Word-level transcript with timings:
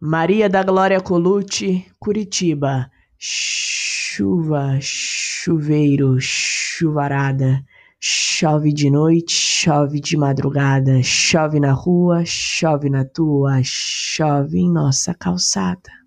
Maria 0.00 0.46
da 0.46 0.62
Glória 0.62 1.00
Colucci, 1.00 1.86
Curitiba. 1.98 2.90
Chuva, 3.18 4.78
chuveiro, 4.78 6.18
chuvarada. 6.20 7.64
Chove 7.98 8.74
de 8.74 8.90
noite, 8.90 9.32
chove 9.32 9.98
de 9.98 10.14
madrugada, 10.18 11.02
chove 11.02 11.58
na 11.58 11.72
rua, 11.72 12.22
chove 12.26 12.90
na 12.90 13.06
tua, 13.06 13.62
chove 13.64 14.58
em 14.58 14.70
nossa 14.70 15.14
calçada. 15.14 16.05